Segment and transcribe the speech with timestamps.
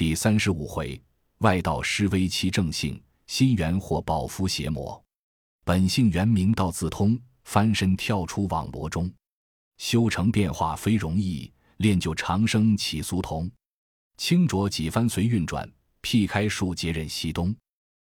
[0.00, 0.98] 第三十五回，
[1.40, 4.98] 外道施威其正性，心猿或保夫邪魔。
[5.62, 9.12] 本性原明道自通，翻身跳出网罗中。
[9.76, 13.50] 修成变化非容易，练就长生岂俗同？
[14.16, 17.54] 清浊几番随运转，辟开数劫任西东。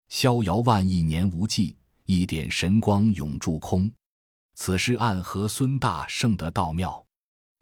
[0.10, 1.76] 逍遥万亿年无际，
[2.06, 3.92] 一点神光永驻空。
[4.54, 7.04] 此事暗合孙大圣得道妙，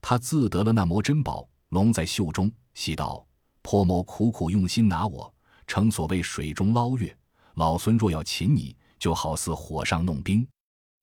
[0.02, 3.26] 他自得了那魔珍宝，笼在袖中，喜道
[3.70, 5.30] ：“泼魔苦苦用心拿我，
[5.68, 7.14] 诚所谓水中捞月。
[7.56, 10.48] 老孙若要擒你，就好似火上弄冰。”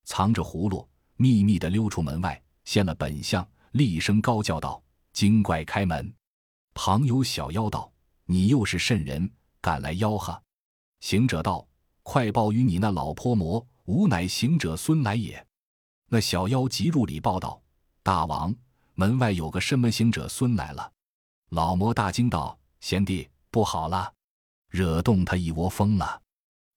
[0.03, 2.41] 藏着葫芦，秘密的溜出门外。
[2.63, 4.81] 现了本相，厉声高叫道
[5.13, 6.11] ：“精怪开门！”
[6.73, 7.91] 旁有小妖道
[8.25, 9.29] ：“你又是甚人，
[9.61, 10.41] 敢来吆喝？”
[11.01, 11.67] 行者道
[12.01, 15.45] ：“快报与你那老泼魔，吾乃行者孙来也。”
[16.09, 17.61] 那小妖急入里报道
[18.01, 18.55] ：“大王，
[18.95, 20.93] 门外有个什么行者孙来了。”
[21.49, 24.13] 老魔大惊道：“贤弟，不好了，
[24.69, 26.21] 惹动他一窝蜂了。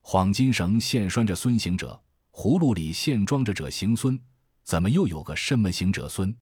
[0.00, 2.00] 黄金绳现拴着孙行者，
[2.32, 4.18] 葫芦里现装着者行孙。”
[4.68, 6.36] 怎么又有个什么行者孙？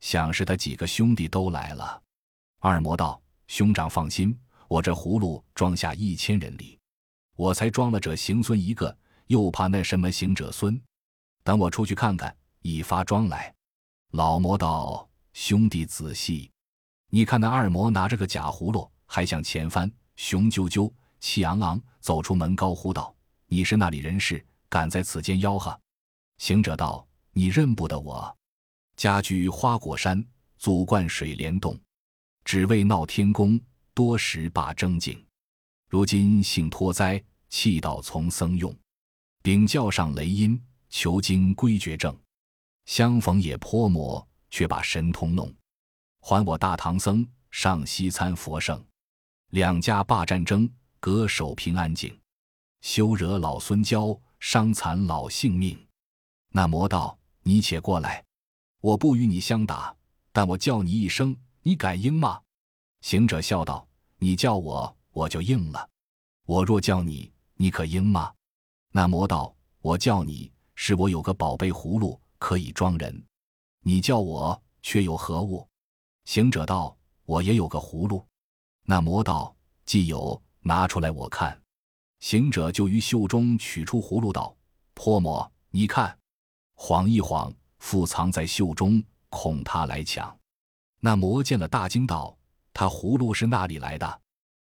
[0.00, 2.02] 想是他几个兄弟都来了。
[2.58, 6.78] 二魔道：“兄长放心，我这葫芦装下一千人里，
[7.34, 8.94] 我才装了者行孙一个，
[9.28, 10.78] 又怕那什么行者孙。
[11.42, 13.54] 等我出去看看，一发装来。”
[14.12, 16.51] 老魔道：“兄弟仔细，
[17.14, 23.14] 你看那二魔拿着个假葫芦，还向前翻，雄赳赳、气昂昂走出门，高呼道
[23.46, 24.42] ：‘你是那里人士？
[24.70, 25.78] 敢在此间吆喝？’
[26.38, 28.36] 行者道。”你认不得我，
[28.94, 30.22] 家居花果山，
[30.58, 31.78] 祖贯水帘洞，
[32.44, 33.58] 只为闹天宫，
[33.94, 35.22] 多时把争景。
[35.88, 38.74] 如今幸脱灾，弃道从僧用，
[39.42, 42.14] 禀教上雷音，求经归绝症。
[42.84, 45.50] 相逢也颇魔，却把神通弄，
[46.22, 48.82] 还我大唐僧上西参佛圣。
[49.50, 50.66] 两家罢战争，
[50.98, 52.18] 隔守平安境，
[52.80, 55.78] 休惹老孙骄，伤残老性命。
[56.48, 57.18] 那魔道。
[57.44, 58.24] 你且过来，
[58.80, 59.92] 我不与你相打，
[60.30, 62.40] 但我叫你一声，你敢应吗？
[63.00, 63.84] 行者笑道
[64.18, 65.90] ：“你叫我，我就应了。
[66.46, 68.32] 我若叫你，你可应吗？”
[68.94, 69.52] 那魔道
[69.82, 73.26] ：“我叫你，是我有个宝贝葫芦，可以装人。
[73.80, 75.68] 你叫我，却有何物？”
[76.24, 76.96] 行者道
[77.26, 78.24] ：“我也有个葫芦。”
[78.84, 81.60] 那魔道：“既有，拿出来我看。”
[82.20, 84.56] 行者就于袖中取出葫芦道
[84.94, 86.16] ：“泼魔，你看。”
[86.74, 90.36] 晃一晃，复藏在袖中，恐他来抢。
[91.00, 92.36] 那魔见了，大惊道
[92.72, 94.20] ：“他葫芦是那里来的？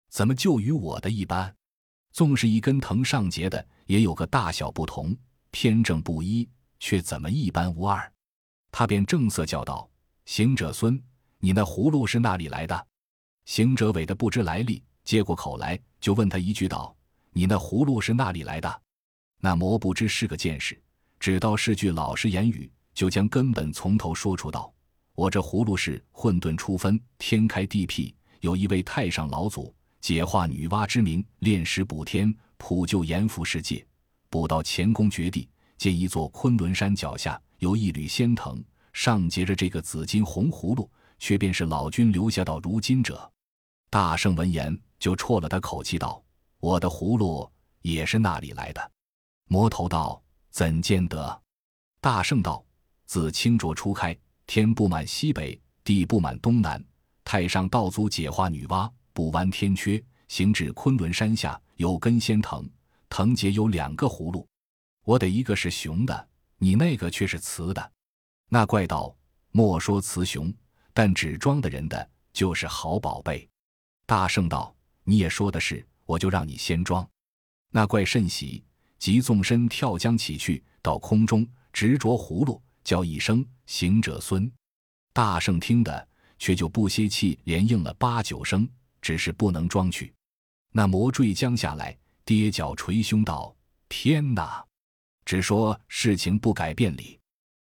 [0.10, 1.56] 怎么就与我的一般？
[2.12, 5.16] 纵是一根藤上结的，也有个大小不同，
[5.52, 6.48] 偏正不一，
[6.80, 8.12] 却怎么一般无二？”
[8.72, 9.90] 他便正色叫道
[10.26, 11.02] ：“行者孙，
[11.44, 12.88] 你那葫芦是那里来的？”
[13.44, 16.96] 行者委的不知来历，接过口来，就问他一句道
[17.36, 18.82] ：“你那葫芦是那里来的？”
[19.42, 20.82] 那魔不知是个见识。
[21.20, 24.74] 只道是句老实言语，就将根本从头说出道
[25.16, 33.86] ：“我这葫芦是混沌初分，天开地辟，有一位太上老祖解化女娲之名，炼石补天，普救阎浮世界。
[34.30, 40.90] 补到乾宫绝地，见一座昆仑山脚下有一缕仙藤，上结着这个紫金红葫芦，
[41.24, 43.32] 却便是老君留下到如今者。”
[43.90, 46.22] 大圣闻言，就啜了他口气道
[46.60, 47.50] ：“我的葫芦
[47.82, 48.92] 也是那里来的？”
[49.48, 50.22] 魔头道。
[50.50, 51.42] 怎见得？
[52.00, 52.64] 大圣道
[53.08, 56.80] ：“自清浊初开，天布满西北，地布满东南。
[57.24, 62.70] 太上道祖解化女娲，补完天缺，行至昆仑山下，有根仙藤，
[63.10, 64.48] 藤结有两个葫芦。
[65.06, 66.28] 我得一个是雄的，
[66.60, 67.92] 你那个却是雌的。”
[68.50, 69.16] 那怪道
[69.50, 70.54] ：“莫说雌雄，
[70.94, 73.48] 但只装的人的，就是好宝贝。”
[74.06, 77.08] 大圣道：“你也说的是，我就让你先装。”
[77.72, 78.64] 那怪甚喜。
[79.00, 84.50] 即纵身跳江起去，到空中执着葫芦，叫一声“行者孙”。
[85.12, 86.08] 大圣听得，
[86.40, 88.66] 却就不歇气，连应了八九声，
[89.02, 90.14] 只是不能装去。
[90.72, 93.54] 那魔坠江下来，跌脚捶胸道
[93.90, 94.66] ：“天哪！
[95.26, 97.20] 只说事情不改变理，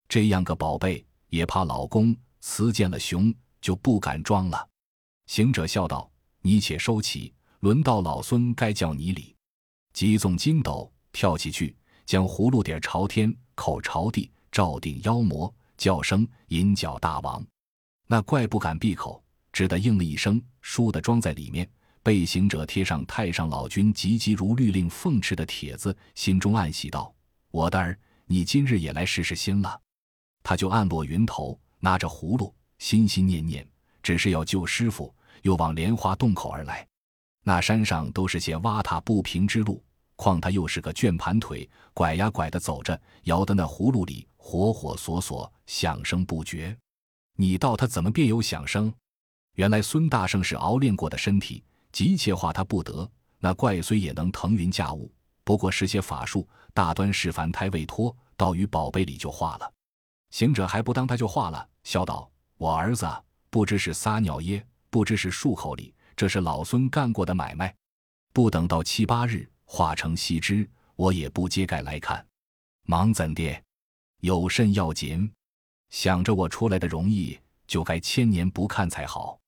[0.08, 2.16] 这样个宝贝也怕老公
[2.46, 4.68] 雌见了雄就不敢装了。”
[5.26, 6.10] 行者笑道
[6.42, 9.34] ：“你且收起，轮到老孙该叫你礼。”
[9.94, 10.90] 急纵筋斗。
[11.10, 17.40] 跳起去，将葫芦底朝天，口朝地，照定妖魔，叫声银角大王。
[18.08, 21.70] 那怪不敢闭口，只得应了一声，倏地装在里面。
[22.02, 27.14] 被行者贴上太上老君急急如律令奉敕的帖子，心中暗喜道
[27.52, 29.80] ：“我的儿，你今日也来试试心了。”
[30.42, 33.68] 他就暗落云头，拿着葫芦，心心念念，
[34.02, 36.88] 只是要救师傅，又往莲花洞口而来。
[37.42, 39.84] 那山上都是些洼沓不平之路，
[40.16, 46.74] 况他又是个卷盘腿，拐呀拐的走着，摇的那葫芦里火火索索，响声不绝。
[47.36, 48.90] 你道他怎么便有响声？
[49.56, 53.06] 原来孙大圣是熬练过的身体，急切化他不得。
[53.38, 55.12] 那怪虽也能腾云驾雾，
[55.44, 59.70] 不过是些法术，大端是凡胎未脱，到于宝贝里就化了。
[60.30, 62.28] 行者还不当他就化了，笑道
[62.58, 63.06] ：“我儿子
[63.50, 67.72] 不知是撒尿耶，不知是漱口里，这是老孙干过的买卖。
[68.32, 72.26] 不等到七八日化成细枝，我也不揭盖来看。
[72.86, 73.62] 忙怎的？
[74.20, 75.30] 有甚要紧？
[75.90, 79.38] 想着我出来的容易，就该千年不看才好。”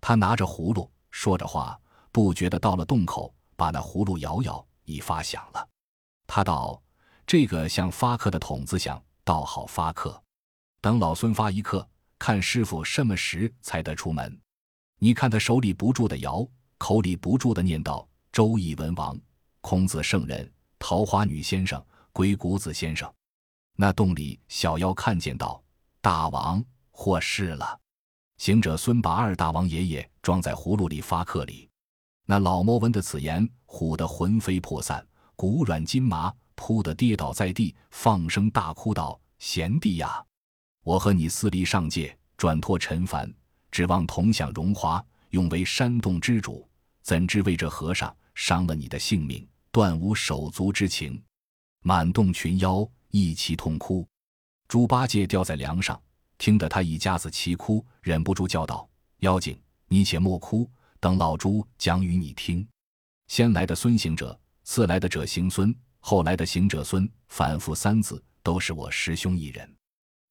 [0.00, 1.80] 他拿着葫芦说着话，
[2.12, 5.68] 不觉得到了洞口，把那葫芦摇摇，已发响了。
[6.26, 6.80] 他道
[7.26, 10.22] ：“这个像发克的筒子响，倒好发克。”
[10.80, 11.86] 等老孙发一刻，
[12.18, 14.40] 看师傅什么时才得出门。
[15.00, 16.46] 你看他手里不住的摇，
[16.76, 19.18] 口里不住的念叨：“周易文王、
[19.60, 23.12] 孔子圣人、桃花女先生、鬼谷子先生。”
[23.74, 25.62] 那洞里小妖看见道
[26.00, 27.78] ：“大王获释了。”
[28.38, 31.68] 行者孙把二大王爷爷装在葫芦里发克里。
[32.24, 35.04] 那老魔闻的此言，唬得魂飞魄散，
[35.34, 40.24] 骨软筋麻，扑得跌倒在地，放声大哭道：“贤弟呀！”
[40.82, 43.32] 我和你私离上界，转托尘凡，
[43.70, 46.66] 指望同享荣华，永为山洞之主。
[47.02, 51.22] 怎知为这和尚伤了你的性命，断无手足之情。
[51.82, 54.06] 满洞群妖一齐痛哭。
[54.66, 55.98] 猪八戒吊在梁上，
[56.36, 58.86] 听得他一家子齐哭，忍不住叫道
[59.20, 60.70] ：“妖精，你且莫哭，
[61.00, 62.66] 等老猪讲与你听。
[63.28, 69.74] 先来的孙行者，次来的者行孙，后来的行者孙，反复三字，都是我师兄一人。”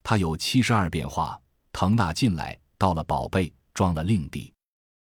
[0.10, 1.38] 他有七十二变化，
[1.74, 4.54] 腾那进来，到了宝贝，装了令弟。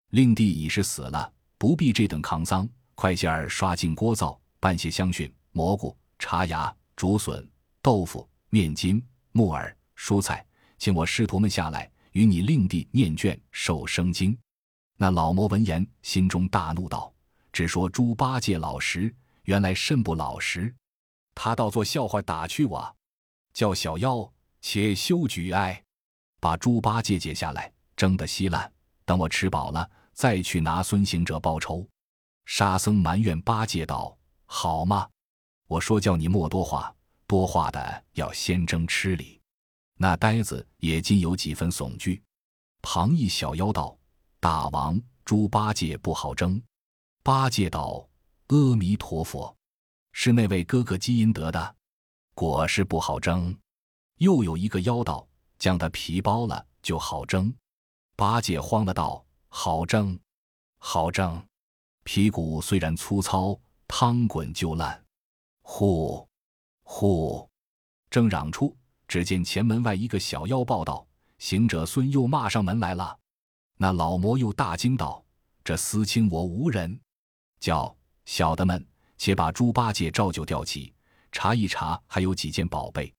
[0.09, 7.50] 令弟已是死了，不必这等扛丧，快些儿刷净锅灶，拌些香薰、蘑菇、茶芽、竹笋、
[7.81, 9.01] 豆腐、面筋、
[9.31, 10.45] 木耳、蔬菜，
[10.77, 14.38] 请我师徒们下来，与你令弟念卷受生经。
[14.98, 17.13] 那老魔闻言，心中大怒，道
[17.53, 20.75] ：“只说猪八戒老实，原来甚不老实。
[21.33, 22.94] 他倒做笑话打趣我，
[23.53, 24.30] 叫小妖。”
[24.69, 25.81] 且休举哀，
[26.42, 28.69] 把猪八戒解下来，蒸得稀烂。
[29.06, 31.88] 等我吃饱了，再去拿孙行者报仇。
[32.44, 35.08] 沙僧埋怨八戒道：“好吗？
[35.68, 36.94] 我说叫你莫多话，
[37.25, 39.40] 多话的要先蒸吃里。”
[39.96, 42.22] 那呆子也今有几分悚惧。
[42.81, 43.98] 旁一小妖道
[44.38, 46.62] ：“大王，猪八戒不好蒸。”
[47.24, 48.06] 八戒道
[48.48, 49.56] ：“阿弥陀佛，
[50.12, 51.75] 是那位哥哥积阴德的，
[52.36, 53.58] 果是不好蒸。”
[54.18, 55.28] 又有一个妖道，
[55.60, 57.54] 将他皮剥了就好蒸。
[58.16, 60.19] 八戒慌了，道：“好蒸，
[60.80, 61.42] 好蒸。
[62.04, 65.04] 皮骨虽然粗糙，汤滚就烂。”
[65.62, 66.28] 呼，
[66.84, 67.48] 呼，
[68.10, 68.75] 正嚷出，
[69.08, 71.06] 只见前门外一个小妖报道
[71.38, 73.18] ：“行者孙又骂上门来了。”
[73.78, 75.24] 那老魔又大惊道
[75.63, 77.00] ：“这私亲我无人，
[77.60, 78.84] 叫小的们
[79.18, 80.94] 且把猪八戒照旧吊起，
[81.31, 83.13] 查一查还有几件宝贝。”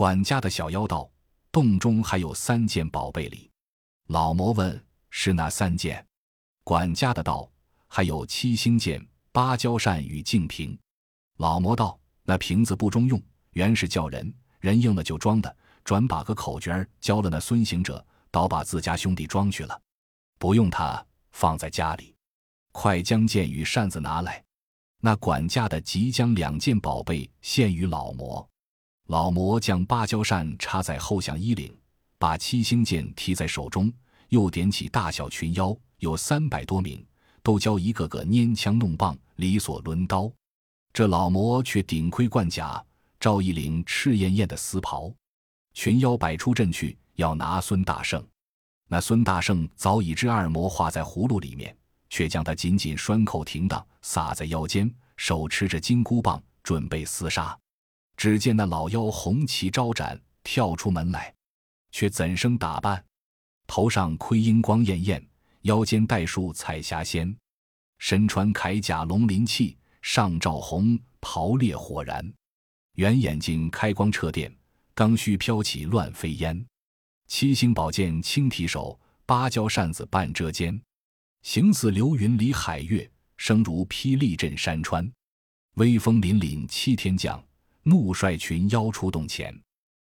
[0.00, 1.10] 管家的小妖道
[1.52, 3.50] ：“洞中还有三件宝贝里。”
[4.08, 6.02] 老魔问：“是哪三件？”
[6.64, 7.46] 管家的道
[7.86, 10.74] ：“还有七星剑、芭蕉扇与净瓶。”
[11.36, 15.54] 老魔道：“那瓶子不中用，原是叫人人应了就装的，
[15.84, 19.82] 转把个口诀教了那孙行者，倒把自家兄弟装去了。
[20.38, 22.16] 不用他放在家里，
[22.72, 24.42] 快将剑与扇子拿来。”
[25.04, 28.49] 那管家的即将两件宝贝献于老魔。
[29.10, 31.76] 老魔将芭蕉扇插在后项衣领，
[32.16, 33.92] 把七星剑提在手中，
[34.28, 37.04] 又点起大小群妖，有三百多名，
[37.42, 40.30] 都教一个个拈枪弄棒，理所抡刀。
[40.92, 42.80] 这老魔却顶盔贯甲，
[43.18, 45.12] 罩一领赤艳艳的丝袍。
[45.74, 48.24] 群妖摆出阵去，要拿孙大圣。
[48.86, 51.76] 那孙大圣早已知二魔化在葫芦里面，
[52.10, 57.58] 却将他紧紧拴扣停当，撒在腰间，手持着金箍棒，准备厮杀。
[58.20, 61.34] 只见那老妖红旗招展，跳出门来，
[61.90, 63.02] 却怎生打扮？
[63.66, 65.26] 头上盔缨光艳艳，
[65.62, 67.34] 腰间带束彩霞仙，
[67.98, 72.30] 身穿铠甲龙鳞器，上罩红袍烈火燃，
[72.96, 74.54] 圆眼睛开光彻电，
[74.94, 76.66] 刚须飘起乱飞烟。
[77.26, 80.78] 七星宝剑轻提手，芭蕉扇子半遮肩，
[81.40, 85.10] 形似流云离海月，声如霹雳震山川，
[85.76, 87.42] 威风凛凛七天将。
[87.82, 89.58] 怒率群妖出洞前，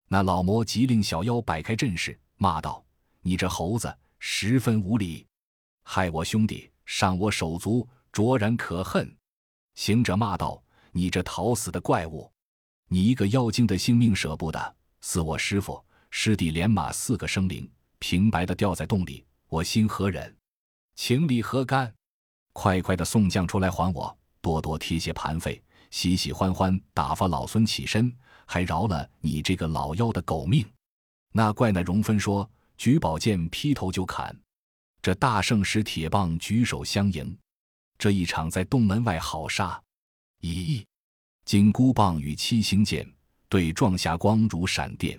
[0.09, 2.85] 那老魔急令小妖摆开阵势，骂道
[3.23, 5.27] ：“你这猴子，十分无礼，
[5.83, 9.11] 害我兄弟，伤我手足，卓然可恨。
[9.75, 12.31] 行者骂道：“你这逃死的怪物！
[12.89, 17.69] 你一个妖精的性命舍不得，死我师傅师弟连马四个生灵
[17.99, 20.37] 平白的掉在洞里，我心何忍？
[20.95, 21.93] 情理何干？
[22.53, 24.17] 快快的送将出来还我！
[24.41, 25.61] 多多贴些盘费，
[25.95, 28.13] 喜喜欢欢打发老孙起身，
[28.47, 30.67] 还饶了你这个老妖的狗命！”
[31.31, 34.37] 那怪那容分说：“举宝剑劈头就砍。”
[35.01, 37.39] 这大圣使铁棒举手相迎。
[37.97, 39.81] 这一场在洞门外好杀，
[40.41, 40.85] 咦！
[41.45, 43.09] 金箍棒与七星剑
[43.49, 45.17] 对撞，霞光如闪电，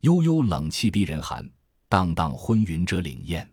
[0.00, 1.48] 悠悠冷气逼人寒，
[1.88, 3.48] 荡荡昏云遮岭烟。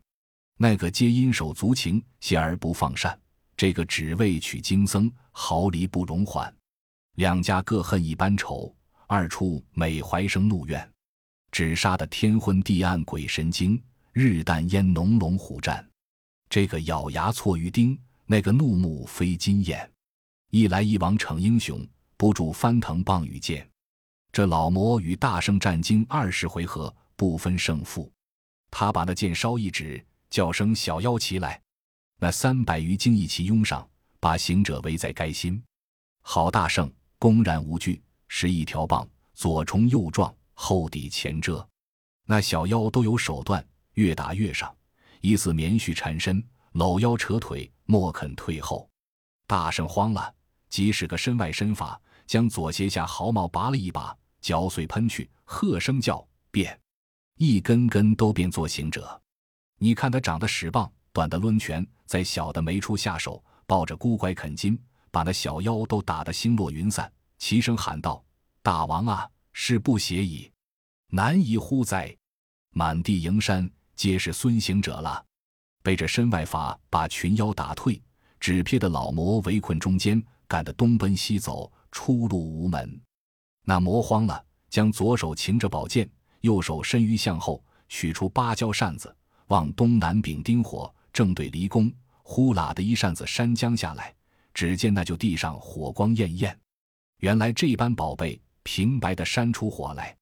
[0.58, 3.16] 那个皆因手足情，谢而不放善；
[3.58, 6.56] 这个只为取经僧，毫厘不容缓。
[7.16, 8.74] 两家各恨一般仇，
[9.08, 10.90] 二处每怀生怒怨，
[11.52, 13.82] 只杀得天昏地暗鬼神惊，
[14.14, 15.86] 日淡烟浓龙虎战。
[16.50, 18.00] 这个咬牙错鱼钉。
[18.30, 19.90] 那个怒目飞金眼，
[20.50, 21.88] 一来一往逞英雄，
[22.18, 23.66] 不住翻腾棒与剑。
[24.34, 28.12] 这老魔与大圣战经二十回合，不分胜负。
[28.70, 31.58] 他把那剑稍一指，叫声小妖齐来。
[32.20, 33.88] 那三百余精一齐拥上，
[34.20, 35.62] 把行者围在该心。
[36.22, 41.68] 好大圣，公然无惧，使一条棒，左冲右撞，后抵前遮。
[42.26, 44.76] 那小妖都有手段，越打越上，
[45.22, 46.44] 疑似棉絮缠身。
[46.74, 48.88] 搂腰扯腿，莫肯退后。
[49.48, 50.34] 大圣慌了，
[50.70, 56.80] 即使个身外身法，将左胁下毫毛拔了一把，嚼碎喷去，喝声叫变，
[57.38, 59.20] 一根根都变作行者。
[59.80, 67.12] 你看他长得使棒，短的抡拳，在小的没处下手，抱着孤拐啃金，把那小妖都打得星落云散。
[67.38, 68.24] 齐声喊道
[68.64, 70.52] ：“大王啊，是不协矣，
[71.10, 72.16] 难以乎哉！”
[72.74, 75.24] 满地营山皆是孙行者了。
[75.84, 78.02] 被这身外法把群妖打退，
[78.40, 83.00] 只撇的老魔围困中间，赶得东奔西走，出路无门。
[83.64, 86.10] 那魔慌了，将左手擎着宝剑，
[86.42, 89.16] 右手伸于向后，取出芭蕉扇子，
[89.48, 94.14] 往东南丙丁火正对离宫，呼啦的一扇子山将下来。
[94.54, 96.56] 只见那就地上火光艳艳，
[97.22, 100.16] 原来这般宝贝平白的扇出火来。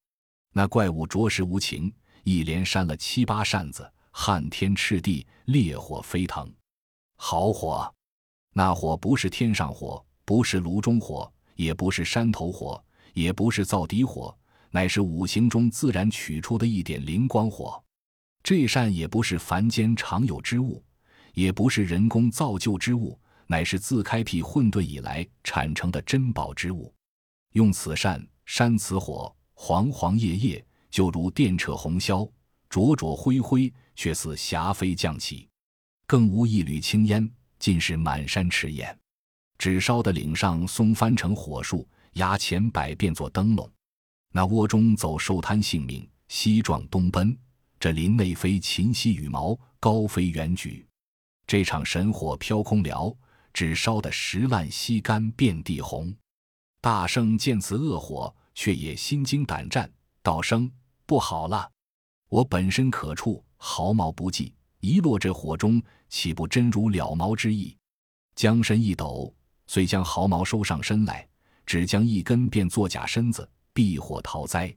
[0.54, 1.92] 那怪物着实无情，
[2.24, 3.86] 一连扇了七八扇子。
[4.10, 6.50] 撼天赤地，烈火飞腾，
[7.16, 7.94] 好火！
[8.54, 14.34] 那火不是天上火，不是炉中火，也不是山头火，也不是灶底火，
[14.70, 17.78] 乃是五行中自然取出的一点灵光火。
[18.42, 20.82] 这扇也不是凡间常有之物，
[21.36, 26.92] 也不是人工造就之物，乃是自开辟混沌以来产成的珍宝之物。
[27.52, 32.28] 用此扇扇此火，黄黄叶叶，就如电掣红霄，
[32.68, 33.72] 灼灼灰灰。
[33.98, 35.48] 却似霞飞降起，
[36.06, 37.26] 更无一缕青烟，
[37.58, 38.94] 尽是满山赤焰。
[39.56, 43.66] 只烧的岭上松翻成火树，崖前柏变作灯笼。
[44.34, 47.34] 那窝中走兽贪性命，西撞东奔。
[47.80, 50.85] 这林内飞禽兮羽毛，高飞远举。
[51.46, 53.16] 这场神火飘空了，
[53.52, 56.12] 只烧得石烂溪干，遍地红。
[56.80, 59.90] 大圣见此恶火，却也心惊胆战，
[60.22, 60.70] 道声
[61.06, 61.70] 不好了，
[62.28, 63.42] 我本身可触。
[63.58, 67.74] 毫毛不济，一落这火中，岂不真如了毛之意？
[68.34, 69.34] 将身一抖，
[69.66, 71.26] 遂将毫毛收上身来，
[71.64, 74.74] 只将一根便作假身子，避火逃灾。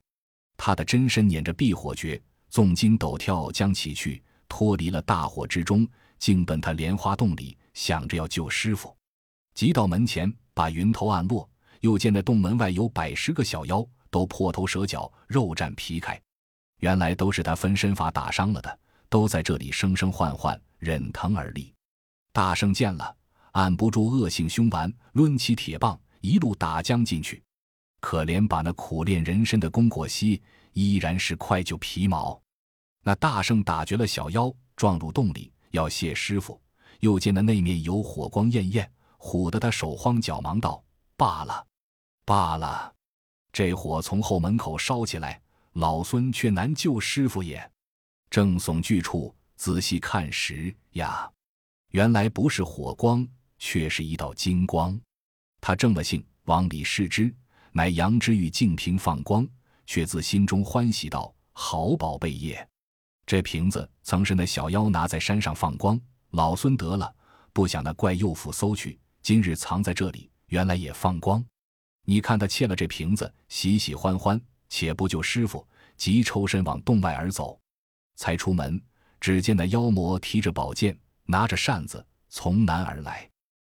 [0.56, 5.86] 他的真身捻着避火诀，纵筋斗跳将起去，脱离了大火之中，
[6.20, 8.96] 竟奔他莲花洞里，想着要救师傅。
[9.56, 11.50] 急到门前，把云头暗落，
[11.80, 16.22] 又见那洞门外有百十个小妖，都破头蛇脚，肉绽皮开。
[16.80, 21.74] 原来都是他分身法打伤了的，都在这里生生唤唤，忍疼而立。
[22.32, 23.16] 大圣见了，
[23.52, 27.42] 按不住恶性凶顽，抡起铁棒，一路打将进去。
[28.00, 32.42] 可怜把那苦练人参的功过稀，依然是快就皮毛。
[33.04, 36.60] 那大圣打绝了小妖，撞入洞里要谢师傅，
[37.00, 40.84] 又见那内面有火光艳艳，唬得他手慌脚忙道
[41.18, 41.66] ：“罢了，
[42.26, 42.94] 罢了，
[43.52, 45.42] 这火从后门口烧起来。”
[45.74, 47.72] 老孙却难救师傅也，
[48.30, 51.32] 正耸巨处仔细看时呀，
[51.92, 53.26] 原来不是火光，
[53.60, 55.00] 却是一道金光。
[55.62, 57.34] 他正了性，往里视之，
[57.72, 59.48] 乃杨之玉净瓶放光，
[59.86, 62.68] 却自心中欢喜道：“好宝贝也！
[63.30, 67.14] 这瓶子曾是那小妖拿在山上放光，老孙得了，
[67.54, 71.46] 不想那怪幼妇搜去，今日藏在这里，原来也放光。
[72.06, 75.64] 你看他窃了这瓶子，喜喜欢欢。”且不救师傅，
[75.96, 77.60] 即抽身往洞外而走。
[78.16, 78.82] 才出门，
[79.20, 83.30] 只见那妖魔提着宝剑，拿着扇子从南而来。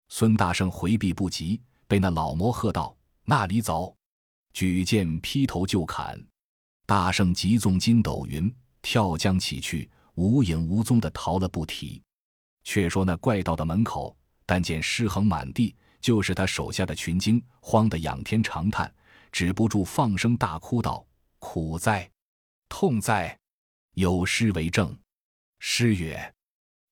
[0.08, 2.96] 孙大圣回避不及，被那老魔喝道
[3.28, 3.94] ：“那里走！”
[4.54, 6.26] 举剑劈头就砍。
[6.86, 12.02] 大圣急纵筋斗云，跳江起去，无影无踪的逃了不提。
[12.64, 18.94] 却说那怪道的门口，但见尸横满地，就是他手下的群精，慌得仰天长叹，
[19.32, 21.06] 止不住放声大哭道
[21.40, 22.10] ：“苦哉，
[22.70, 23.38] 痛哉！
[23.96, 24.96] 有诗为证。
[25.60, 26.34] 诗曰：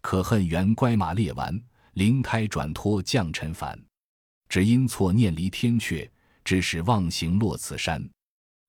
[0.01, 1.59] 可恨原乖马猎完，
[1.93, 3.79] 灵胎转脱降尘凡。
[4.47, 6.09] 只因错念离天阙，
[6.43, 8.03] 致使忘形落此山。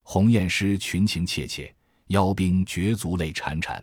[0.03, 1.75] 鸿雁诗群情切切，
[2.11, 3.83] 妖兵绝足泪潺潺。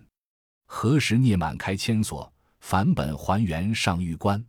[0.65, 4.43] 何时涅满开千锁？”返本还原上玉关，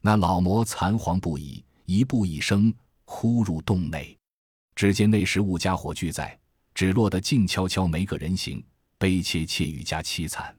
[0.00, 2.72] 那老魔残惶不已，一步一声
[3.04, 4.16] 哭入洞内。
[4.74, 6.38] 只见那时物家伙俱在，
[6.74, 8.64] 只落得静悄悄，没个人形，
[8.96, 10.56] 悲切切愈加凄惨。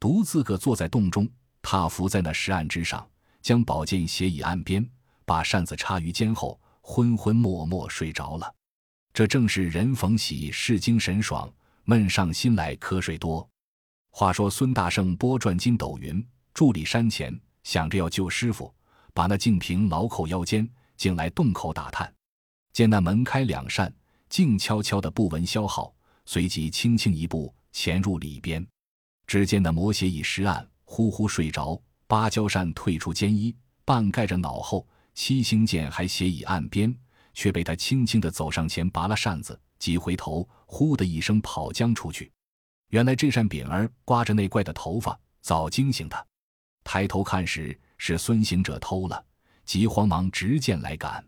[0.00, 1.28] 独自个坐在洞中，
[1.60, 3.08] 踏伏在那石岸之上，
[3.40, 4.84] 将宝剑斜倚岸边，
[5.24, 8.52] 把扇子插于肩后，昏昏默默睡着了。
[9.12, 11.48] 这正是人逢喜事精神爽，
[11.84, 13.48] 闷上心来瞌睡多。
[14.10, 16.24] 话说孙大圣拨转筋斗云，
[16.54, 18.72] 伫立山前，想着要救师傅，
[19.14, 22.12] 把那净瓶牢扣腰间，竟来洞口打探。
[22.72, 23.92] 见那门开两扇，
[24.28, 25.94] 静悄悄的，不闻消耗，
[26.26, 28.66] 随即轻轻一步潜入里边。
[29.26, 31.80] 只见那魔邪已石岸，呼呼睡着。
[32.06, 34.86] 芭蕉扇退出肩衣，半盖着脑后。
[35.14, 36.94] 七星剑还斜倚岸边，
[37.34, 42.32] 却被他轻轻的走上前，拔了扇子，急回头，呼的一声跑将出去。
[42.88, 46.24] 原来这扇柄儿刮着那怪的头发，早惊醒他。
[46.82, 49.22] 抬头看时，是孙行者偷了，
[49.66, 51.22] 急慌忙执剑来赶。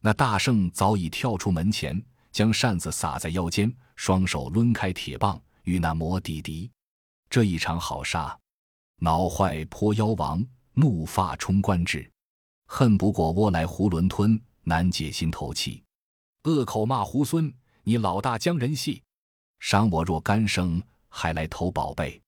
[0.00, 2.00] 那大圣早已跳出门前，
[2.30, 6.70] 将扇子撒在腰间，双手抡开铁棒，与那魔抵敌。
[7.28, 8.38] 这一场好杀，
[9.00, 12.08] 恼坏泼妖王，怒发冲冠至，
[12.66, 15.82] 恨不过窝来囫囵吞，难解心头气。
[16.44, 17.52] 恶口骂猢狲，
[17.88, 19.00] 你老大将人戏，
[19.60, 20.82] 伤我若干生。
[21.08, 22.20] 还来偷宝贝，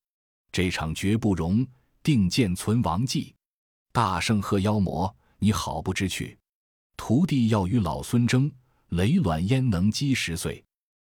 [0.53, 1.67] 这场绝不容，
[2.01, 3.35] 定见存亡计。
[3.91, 6.39] 大圣贺妖魔，你好不知趣。
[6.97, 8.51] 徒弟要与老孙争，
[8.91, 10.65] 雷卵焉能积十岁？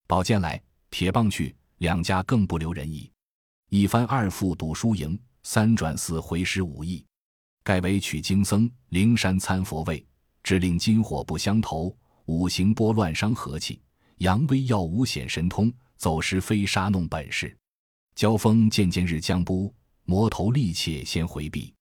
[0.07, 3.11] 宝剑来，铁棒去，两家更不留人意。
[3.71, 7.03] 一番二复赌输赢，三转四回十五亿。
[7.63, 10.07] 盖为取经僧，灵山参佛位，
[10.43, 13.81] 只令金火不相投，五行波乱伤和气。
[14.19, 17.57] 扬威耀武显神通，走时飞沙弄本事。
[18.15, 19.75] 交锋渐渐日将不，
[20.05, 21.75] 魔头力切先回避。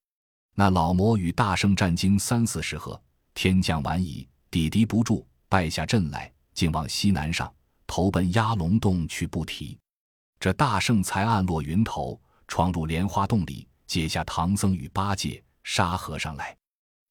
[0.56, 3.02] 那老魔与大圣战经三四十合，
[3.34, 7.54] 天降晚矣，抵敌不住，败下阵来，竟往西南上，
[7.88, 9.78] 投奔压龙洞去不提。
[10.40, 16.56] 这大圣才暗落云头，闯入莲花洞里，解下唐僧与八戒、沙和尚来。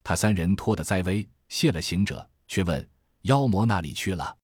[0.05, 2.89] 他三人托的灾危，谢了行者，却问
[3.23, 4.37] 妖魔那里去了。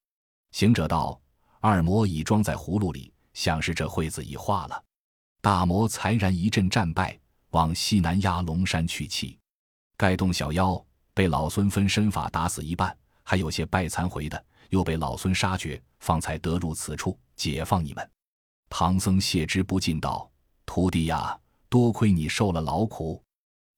[0.58, 1.16] 行者道
[1.62, 4.84] ：“二魔已装在葫芦里。”想是这会子已化了，
[5.40, 7.16] 大魔才然一阵战败，
[7.50, 9.38] 往西南压龙山去气。
[9.96, 18.10] 盖洞小妖被老孙分身法打死一半，还有些败残回的，又被老孙杀绝，方才得入此处，解放你们。
[18.68, 20.28] 唐僧谢之不尽道
[20.66, 23.22] ：“徒弟呀，多亏你受了劳苦。”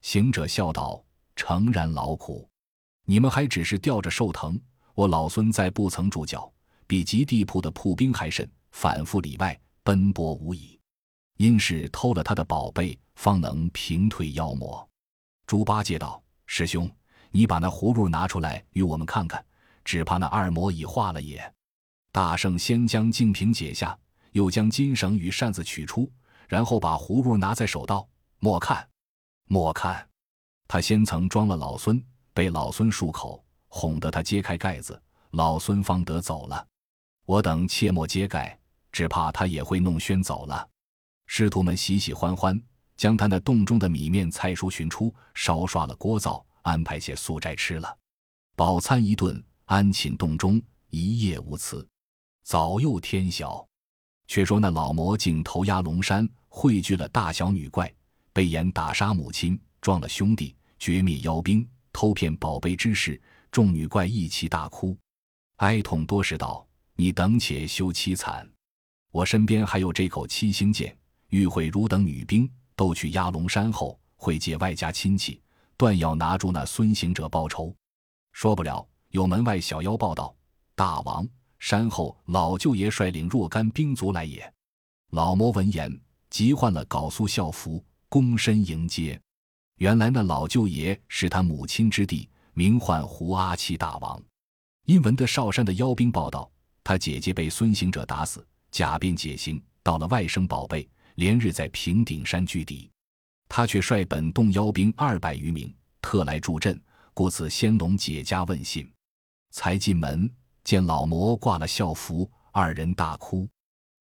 [0.00, 1.04] 行者笑道
[1.36, 2.48] ：“诚然劳苦，
[3.04, 4.58] 你们还只是吊着受疼，
[4.94, 6.50] 我老孙再不曾住脚，
[6.90, 10.78] 比极地铺的铺兵还甚。”反复里外奔波无已，
[11.36, 14.88] 因是偷了他的宝贝，方能平退妖魔。
[15.44, 16.88] 猪八戒道：“师兄，
[17.30, 19.44] 你把那葫芦拿出来与我们看看，
[19.84, 21.52] 只怕那二魔已化了也。”
[22.12, 23.98] 大圣先将净瓶解下，
[24.32, 26.10] 又将金绳与扇子取出，
[26.48, 28.88] 然后把葫芦拿在手道：“莫看，
[29.46, 30.08] 莫看。”
[30.68, 32.00] 他先曾装了老孙，
[32.32, 36.64] 被老孙漱口，哄得他揭开盖子，老孙方得走了。
[37.30, 38.58] 我等切莫揭盖。
[38.92, 40.68] 只怕他也会弄宣走了。
[41.26, 42.60] 师徒们喜喜欢欢，
[42.96, 47.96] 将他那洞中的米面菜蔬寻出，烧刷了锅灶，安排些素斋吃了，
[48.56, 51.86] 饱餐一顿，安寝洞中，一夜无辞。
[52.42, 53.64] 早又天晓，
[54.26, 57.94] 却说那老魔竟投压龙山，汇聚了大小女怪，
[58.32, 64.98] 被言打杀母亲，撞了兄弟，绝灭妖兵，偷骗宝贝之事，众女怪一齐大哭，
[65.58, 66.66] 哀痛多时道
[67.00, 68.46] ：“你等且休凄惨。”
[69.10, 70.94] 我身边还有这口七星剑，
[71.30, 75.40] 玉慧汝等女兵都去压龙山后，会借外家亲戚，
[75.78, 77.74] 断要拿住那孙行者报仇。
[78.32, 80.36] 说不了，有门外小妖报道
[80.76, 81.26] ：“大王，
[81.58, 84.52] 山后老舅爷率领若干兵卒来也。”
[85.10, 89.18] 老魔闻言，急换了缟素校服，躬身迎接。
[89.78, 94.22] 原来那老舅爷是他母亲之弟，名唤胡阿七大王。
[94.84, 96.48] 因闻得少山的妖兵报道，
[96.90, 102.90] 他姐姐被孙行者打死，假变解刑，到了外甥宝贝，连日在平顶山拒敌。
[103.48, 105.72] 他却率本洞妖兵二百余名，
[106.02, 106.76] 特来助阵，
[107.14, 108.92] 故此仙龙解家问信，
[109.52, 110.28] 才进门
[110.64, 113.48] 见老魔挂了孝服，二人大哭，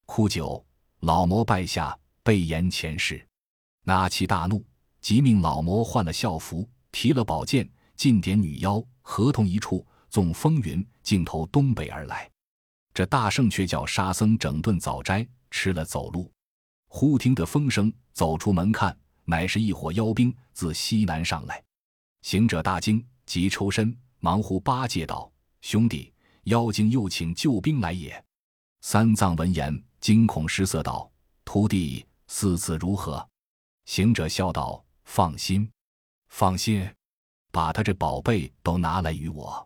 [0.07, 0.65] 哭久，
[1.01, 3.23] 老魔拜下，备言前世。
[3.83, 4.65] 那阿七大怒。
[4.99, 12.27] 即命老魔换了校服，提了宝剑，进点女妖，合同一处，纵风云，径投东北而来。
[12.99, 16.29] 这大圣却叫沙僧整顿早斋，吃了走路。
[16.89, 21.63] 忽听得风声，走出门看，乃是一伙妖兵自西南上来。
[22.23, 25.31] 行者大惊，急抽身，忙呼八戒道
[25.63, 28.21] ：“兄弟，妖精又请救兵来也。”
[28.83, 31.09] 三藏闻言，惊恐失色道
[31.45, 33.25] ：“徒弟，四子如何？”
[33.87, 34.83] 行者笑道。
[35.05, 35.71] 放心，
[36.27, 36.85] 放心，
[37.49, 39.65] 把他这宝贝都拿来与我。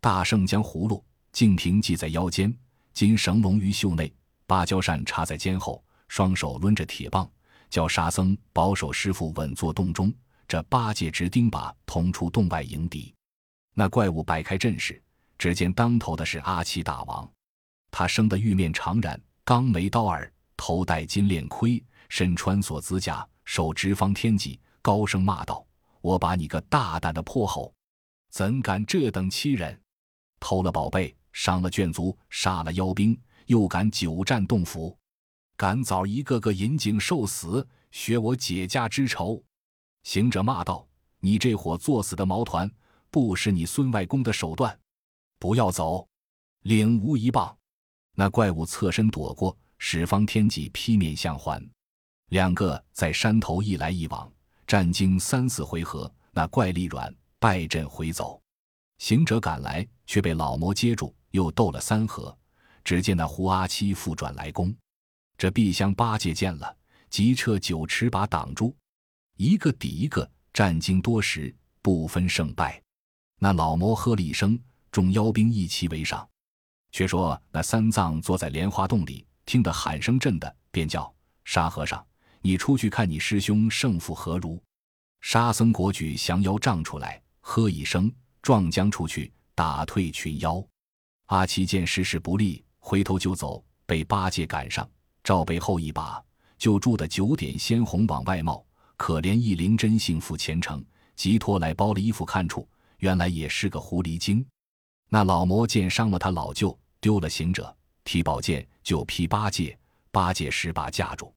[0.00, 2.52] 大圣将葫芦、净瓶系在腰间，
[2.94, 4.10] 金绳笼于袖内，
[4.46, 7.28] 芭蕉扇插在肩后，双手抡着铁棒，
[7.68, 10.14] 叫沙僧保守师傅稳坐洞中。
[10.46, 13.12] 这八戒执钉耙同出洞外迎敌。
[13.74, 15.02] 那怪物摆开阵势，
[15.36, 17.28] 只见当头的是阿七大王。
[17.90, 24.60] 他生得玉面长髯，钢眉刀耳，头戴金链盔，身穿锁子甲，手执方天戟。
[24.80, 25.66] 高声骂道
[26.02, 27.74] ：“我把你个大胆的泼猴，
[28.30, 29.80] 怎敢这等欺人？
[30.38, 34.96] 偷了宝贝，伤了眷族，杀了妖兵，又敢久战洞府，
[35.56, 39.42] 赶早一个个引颈受死，学我解家之仇！”
[40.04, 40.86] 行者骂道
[41.18, 42.70] ：“你这伙作死的毛团，
[43.10, 44.78] 不识你孙外公的手段，
[45.40, 46.08] 不要走，
[46.62, 47.54] 领无一棒！”
[48.14, 51.60] 那怪物侧身躲过，使方天戟劈面相还，
[52.28, 54.32] 两个在山头一来一往。
[54.66, 58.40] 战经三四回合，那怪力软，败阵回走。
[58.98, 62.36] 行者赶来，却被老魔接住，又斗了三合。
[62.84, 64.74] 只见那胡阿七复转来攻，
[65.36, 66.76] 这碧香八戒见了，
[67.10, 68.76] 急撤九尺把挡住，
[69.36, 72.80] 一个抵一个，战经多时，不分胜败。
[73.40, 74.58] 那老魔喝了一声，
[74.92, 76.28] 众妖兵一齐围上。
[76.92, 81.12] 却说那三藏坐在莲花洞里，听得喊声震的，便叫
[81.44, 82.04] 沙和尚。
[82.42, 84.62] 你出去看你师兄胜负何如？
[85.22, 90.62] 沙僧果举降妖杖出来，喝一声，撞将出去，打退群妖。
[91.26, 94.88] 阿七见时势不利，回头就走，被八戒赶上，
[95.22, 96.22] 照背后一把，
[96.58, 98.64] 就住的九点鲜红往外冒。
[98.96, 100.84] 可怜一灵真幸福虔诚，
[101.16, 104.44] 急拖来包了衣服看处，原来也是个狐狸精。
[105.08, 109.76] 那老魔见伤了他老舅，丢了行者，提宝剑就劈八戒，
[110.10, 111.34] 八戒十把架住。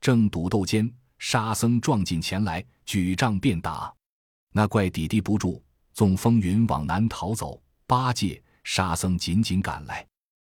[0.00, 3.92] 正赌斗间，沙僧撞进前来，举杖便打。
[4.52, 5.62] 那怪抵敌不住，
[5.94, 7.60] 纵风云往南逃走。
[7.86, 10.06] 八戒、沙僧紧紧赶来。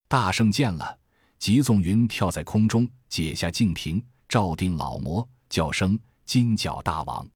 [0.08, 0.98] 大圣见了，
[1.40, 7.28] 急纵云跳在空中，解下净瓶，照定老魔，叫声金角大王。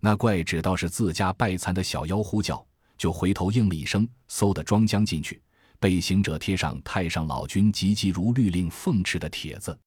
[0.00, 2.64] 那怪只道是自家败残的小妖呼叫，
[2.98, 5.42] 就回头应了一声，嗖的装将进去，
[5.78, 9.78] 被行者贴上太上老君急急如律令奉敕的帖子。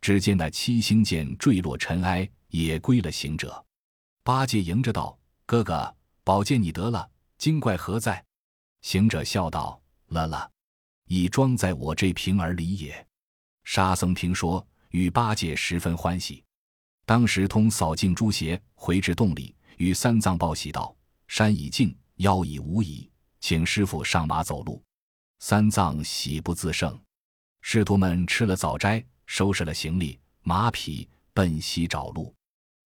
[0.00, 3.64] 只见那七星剑坠落尘埃，也归了行者。
[4.22, 8.24] 八戒迎着道：“哥哥，宝剑你得了，精怪何在？”
[8.80, 10.50] 行者笑道：“了了，
[11.06, 13.06] 已装在我这瓶儿里也。”
[13.64, 16.44] 沙僧听说，与八戒十分欢喜。
[17.04, 20.96] 当时通扫净诸邪，回至洞里，与三藏报喜道
[21.28, 23.10] ：“山已净，妖已无矣，
[23.40, 24.82] 请师傅上马走路。”
[25.40, 26.98] 三藏喜不自胜。
[27.60, 29.04] 师徒们吃了早斋。
[29.30, 32.34] 收拾了行李，马匹奔西找路。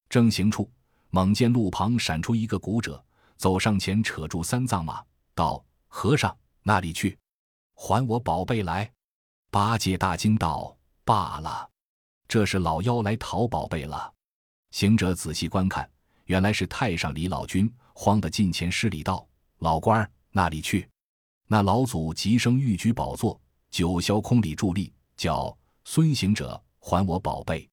[0.09, 0.69] 正行处，
[1.11, 3.01] 猛见路旁闪出一个古者，
[3.37, 5.01] 走上前扯住三藏马，
[5.37, 7.19] 道：“和尚，那里去？
[7.75, 8.91] 还我宝贝来！”
[9.53, 10.75] 八戒大惊道
[11.05, 11.69] ：“罢了，
[12.27, 14.11] 这是老妖来讨宝贝了。”
[14.73, 15.89] 行者仔细观看，
[16.25, 19.29] 原来是太上李老君，慌得近前施礼道
[19.61, 20.89] ：“老官儿，那里去？”
[21.47, 23.39] 那老祖急声欲举宝座，
[23.71, 25.57] 九霄空里伫立，叫。
[25.85, 27.69] 孙行者，还我宝贝！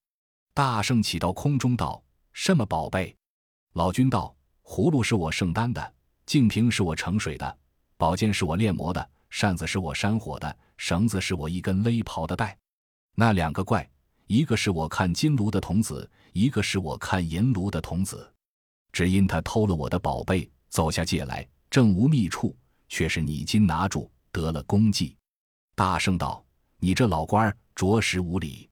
[0.53, 2.03] 大圣起到空中道
[2.33, 3.15] ：“什么宝贝？”
[3.73, 5.93] 老君道：“葫芦是我圣丹的，
[6.25, 7.57] 净瓶是我盛水的，
[7.99, 12.57] 宝剑是我炼魔的，扇子是我扇火的，绳子是我一根勒袍的带。
[13.13, 13.85] 那两个怪，
[14.27, 18.33] 一个是我看金炉的童子，一个是我看银炉的童子。
[18.93, 22.55] 只因他偷了我的宝贝，走下界来，正无觅处，
[22.87, 25.17] 却是你今拿住，得了功绩。”
[25.75, 26.41] 大圣道
[26.79, 28.69] ：“你这老官儿！”着实无礼，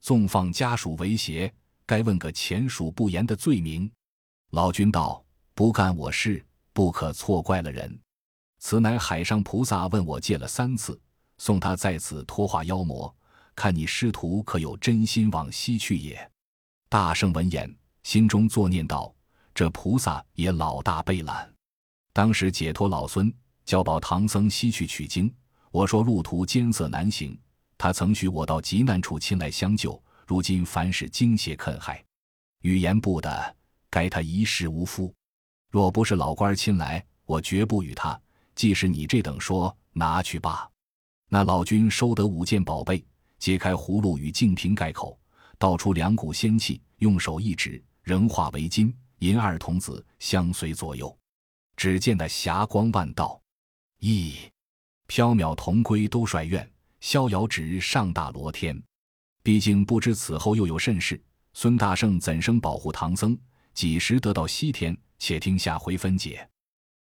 [0.00, 1.52] 纵放家属为邪，
[1.84, 3.92] 该问个前属不严的罪名。
[4.52, 8.01] 老君道：“不干我事，不可错怪了人。
[8.64, 10.98] 此乃海上菩萨问我借了三次，
[11.36, 13.12] 送他在此托化妖魔，
[13.56, 16.30] 看你师徒可有真心往西去也。”
[16.88, 19.12] 大圣闻言，心中作念道
[19.52, 21.52] ：“这菩萨也老大悲懒。
[22.12, 25.34] 当时解脱老孙，教保唐僧西去取经。
[25.72, 27.36] 我说路途艰涩难行，
[27.76, 30.00] 他曾许我到极难处亲来相救。
[30.24, 32.02] 如今凡是惊邪坑害，
[32.60, 33.56] 语言不得。”
[33.90, 35.12] 该他一世无夫，
[35.68, 38.18] 若不是老官亲来，我绝不与他。
[38.54, 40.68] 既是你这等说，拿去罢。
[41.28, 43.04] 那老君收得五件宝贝，
[43.38, 45.18] 揭开葫芦与净瓶盖口，
[45.58, 51.16] 倒出两股仙气，用手一指，仍化为金银二童子相随左右。
[51.76, 53.40] 只见那霞光万道，
[54.00, 54.34] 咦，
[55.08, 58.80] 缥缈同归都率愿，逍遥指上大罗天。
[59.42, 61.20] 毕竟不知此后又有甚事，
[61.54, 63.36] 孙大圣怎生保护唐僧？
[63.74, 64.96] 几时得到西天？
[65.18, 66.46] 且听下回分解。